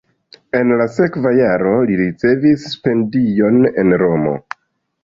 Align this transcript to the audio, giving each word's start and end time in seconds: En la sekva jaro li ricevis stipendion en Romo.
En 0.59 0.71
la 0.79 0.87
sekva 0.95 1.33
jaro 1.41 1.75
li 1.91 1.99
ricevis 2.01 2.67
stipendion 2.73 3.63
en 3.85 3.97
Romo. 4.07 4.37